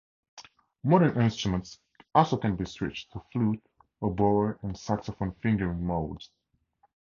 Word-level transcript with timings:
Modern 0.83 1.21
instruments 1.21 1.77
also 2.15 2.35
can 2.37 2.55
be 2.55 2.65
switched 2.65 3.11
to 3.11 3.21
flute, 3.31 3.63
oboe, 4.01 4.57
and 4.63 4.75
saxophone 4.75 5.33
fingering 5.43 5.85
modes. 5.85 6.31